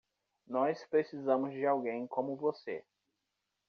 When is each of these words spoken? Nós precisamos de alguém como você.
Nós 0.47 0.83
precisamos 0.89 1.51
de 1.53 1.63
alguém 1.63 2.07
como 2.07 2.35
você. 2.35 2.83